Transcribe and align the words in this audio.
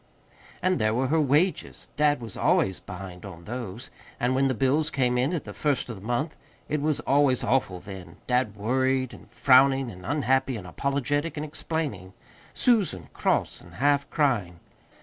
And 0.63 0.79
there 0.79 0.95
were 0.95 1.09
her 1.09 1.21
wages 1.21 1.89
dad 1.95 2.21
was 2.21 2.35
always 2.35 2.79
behind 2.79 3.23
on 3.23 3.43
those. 3.43 3.91
And 4.19 4.33
when 4.33 4.47
the 4.47 4.55
bills 4.55 4.89
came 4.89 5.15
in 5.15 5.31
at 5.31 5.43
the 5.43 5.53
first 5.53 5.89
of 5.89 5.95
the 5.95 6.01
month, 6.01 6.35
it 6.67 6.81
was 6.81 7.01
always 7.01 7.43
awful 7.43 7.79
then: 7.79 8.17
dad 8.25 8.55
worried 8.55 9.13
and 9.13 9.29
frowning 9.29 9.91
and 9.91 10.03
unhappy 10.03 10.57
and 10.57 10.65
apologetic 10.65 11.37
and 11.37 11.45
explaining; 11.45 12.13
Susan 12.51 13.09
cross 13.13 13.61
and 13.61 13.75
half 13.75 14.09
crying. 14.09 14.59